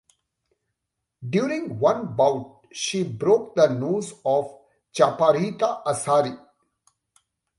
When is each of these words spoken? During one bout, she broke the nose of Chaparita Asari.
During 1.29 1.77
one 1.77 2.15
bout, 2.15 2.65
she 2.71 3.03
broke 3.03 3.53
the 3.53 3.67
nose 3.67 4.13
of 4.25 4.51
Chaparita 4.95 5.83
Asari. 5.83 6.39